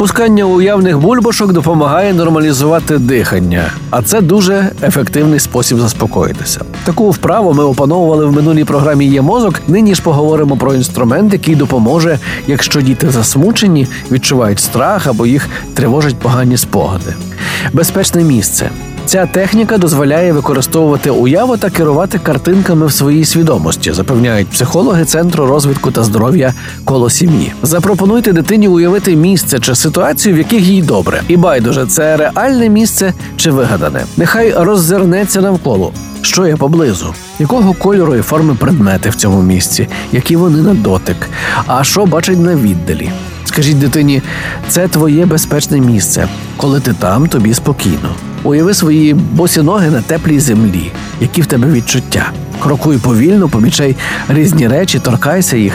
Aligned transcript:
Пускання 0.00 0.44
уявних 0.44 0.98
бульбашок 0.98 1.52
допомагає 1.52 2.12
нормалізувати 2.12 2.98
дихання, 2.98 3.72
а 3.90 4.02
це 4.02 4.20
дуже 4.20 4.70
ефективний 4.82 5.40
спосіб 5.40 5.78
заспокоїтися. 5.78 6.60
Таку 6.84 7.10
вправу 7.10 7.52
ми 7.52 7.64
опановували 7.64 8.26
в 8.26 8.32
минулій 8.32 8.64
програмі 8.64 9.06
Є 9.06 9.22
мозок. 9.22 9.60
Нині 9.68 9.94
ж 9.94 10.02
поговоримо 10.02 10.56
про 10.56 10.74
інструмент, 10.74 11.32
який 11.32 11.54
допоможе, 11.56 12.18
якщо 12.46 12.80
діти 12.80 13.10
засмучені, 13.10 13.86
відчувають 14.10 14.60
страх 14.60 15.06
або 15.06 15.26
їх 15.26 15.48
тривожать 15.74 16.16
погані 16.16 16.56
спогади. 16.56 17.14
Безпечне 17.72 18.24
місце. 18.24 18.70
Ця 19.10 19.26
техніка 19.26 19.78
дозволяє 19.78 20.32
використовувати 20.32 21.10
уяву 21.10 21.56
та 21.56 21.70
керувати 21.70 22.18
картинками 22.18 22.86
в 22.86 22.92
своїй 22.92 23.24
свідомості, 23.24 23.92
запевняють 23.92 24.48
психологи 24.48 25.04
Центру 25.04 25.46
розвитку 25.46 25.90
та 25.90 26.04
здоров'я 26.04 26.54
коло 26.84 27.10
сім'ї. 27.10 27.52
Запропонуйте 27.62 28.32
дитині 28.32 28.68
уявити 28.68 29.16
місце 29.16 29.60
чи 29.60 29.74
ситуацію, 29.74 30.34
в 30.34 30.38
яких 30.38 30.62
їй 30.62 30.82
добре, 30.82 31.22
і 31.28 31.36
байдуже 31.36 31.86
це 31.86 32.16
реальне 32.16 32.68
місце 32.68 33.12
чи 33.36 33.50
вигадане. 33.50 34.04
Нехай 34.16 34.54
роззирнеться 34.56 35.40
навколо. 35.40 35.92
Що 36.22 36.46
є 36.46 36.56
поблизу? 36.56 37.14
Якого 37.38 37.72
кольору 37.72 38.14
і 38.14 38.22
форми 38.22 38.54
предмети 38.54 39.10
в 39.10 39.14
цьому 39.14 39.42
місці, 39.42 39.88
які 40.12 40.36
вони 40.36 40.62
на 40.62 40.74
дотик, 40.74 41.28
а 41.66 41.84
що 41.84 42.06
бачить 42.06 42.40
на 42.40 42.54
віддалі? 42.54 43.10
Скажіть 43.44 43.78
дитині, 43.78 44.22
це 44.68 44.88
твоє 44.88 45.26
безпечне 45.26 45.80
місце. 45.80 46.28
Коли 46.56 46.80
ти 46.80 46.92
там, 46.92 47.28
тобі 47.28 47.54
спокійно. 47.54 48.14
Уяви 48.44 48.74
свої 48.74 49.14
босі 49.14 49.62
ноги 49.62 49.90
на 49.90 50.00
теплій 50.02 50.40
землі, 50.40 50.92
які 51.20 51.42
в 51.42 51.46
тебе 51.46 51.70
відчуття. 51.72 52.32
Крокуй 52.60 52.98
повільно, 52.98 53.48
помічай 53.48 53.96
різні 54.28 54.68
речі, 54.68 54.98
торкайся 54.98 55.56
їх. 55.56 55.72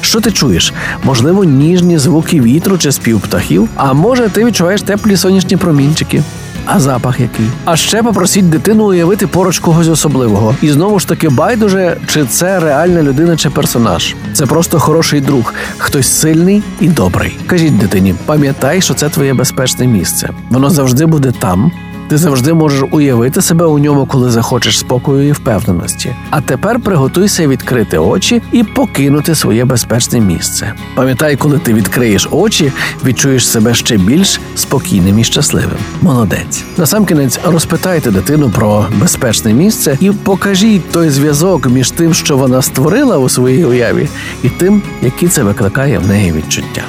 Що 0.00 0.20
ти 0.20 0.32
чуєш? 0.32 0.72
Можливо, 1.04 1.44
ніжні 1.44 1.98
звуки 1.98 2.40
вітру 2.40 2.78
чи 2.78 2.92
спів 2.92 3.20
птахів, 3.20 3.68
а 3.76 3.92
може, 3.92 4.28
ти 4.28 4.44
відчуваєш 4.44 4.82
теплі 4.82 5.16
сонячні 5.16 5.56
промінчики. 5.56 6.22
А 6.66 6.80
запах 6.80 7.20
який? 7.20 7.46
А 7.64 7.76
ще 7.76 8.02
попросіть 8.02 8.50
дитину 8.50 8.84
уявити 8.84 9.26
поруч 9.26 9.58
когось 9.58 9.88
особливого. 9.88 10.54
І 10.62 10.68
знову 10.68 10.98
ж 10.98 11.08
таки 11.08 11.28
байдуже, 11.28 11.96
чи 12.06 12.24
це 12.24 12.60
реальна 12.60 13.02
людина 13.02 13.36
чи 13.36 13.50
персонаж. 13.50 14.14
Це 14.32 14.46
просто 14.46 14.78
хороший 14.80 15.20
друг, 15.20 15.54
хтось 15.78 16.12
сильний 16.12 16.62
і 16.80 16.88
добрий. 16.88 17.38
Кажіть 17.46 17.78
дитині, 17.78 18.14
пам'ятай, 18.26 18.80
що 18.80 18.94
це 18.94 19.08
твоє 19.08 19.34
безпечне 19.34 19.86
місце. 19.86 20.30
Воно 20.50 20.70
завжди 20.70 21.06
буде 21.06 21.32
там. 21.38 21.72
Ти 22.08 22.16
завжди 22.16 22.54
можеш 22.54 22.84
уявити 22.90 23.42
себе 23.42 23.66
у 23.66 23.78
ньому, 23.78 24.06
коли 24.06 24.30
захочеш 24.30 24.78
спокою 24.78 25.28
і 25.28 25.32
впевненості. 25.32 26.14
А 26.30 26.40
тепер 26.40 26.80
приготуйся 26.80 27.48
відкрити 27.48 27.98
очі 27.98 28.42
і 28.52 28.62
покинути 28.62 29.34
своє 29.34 29.64
безпечне 29.64 30.20
місце. 30.20 30.72
Пам'ятай, 30.94 31.36
коли 31.36 31.58
ти 31.58 31.74
відкриєш 31.74 32.28
очі, 32.30 32.72
відчуєш 33.04 33.48
себе 33.48 33.74
ще 33.74 33.96
більш 33.96 34.40
спокійним 34.54 35.18
і 35.18 35.24
щасливим. 35.24 35.78
Молодець. 36.02 36.64
Насамкінець 36.76 37.40
розпитайте 37.44 38.10
дитину 38.10 38.50
про 38.50 38.86
безпечне 39.00 39.52
місце 39.52 39.98
і 40.00 40.10
покажіть 40.10 40.90
той 40.92 41.10
зв'язок 41.10 41.66
між 41.66 41.90
тим, 41.90 42.14
що 42.14 42.36
вона 42.36 42.62
створила 42.62 43.18
у 43.18 43.28
своїй 43.28 43.64
уяві, 43.64 44.08
і 44.42 44.48
тим, 44.48 44.82
які 45.02 45.28
це 45.28 45.42
викликає 45.42 45.98
в 45.98 46.06
неї 46.06 46.32
відчуття. 46.32 46.82